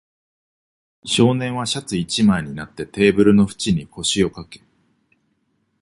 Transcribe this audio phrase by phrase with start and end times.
[1.05, 4.63] 少年はシャツ一枚になって、テーブルの縁に腰をかけ、